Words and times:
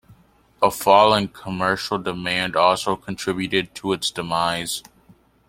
A 0.63 0.71
fall 0.71 1.13
in 1.13 1.27
commercial 1.27 1.99
demand 1.99 2.55
also 2.55 2.95
contributed 2.95 3.75
to 3.75 3.93
its 3.93 4.09
demise. 4.09 4.81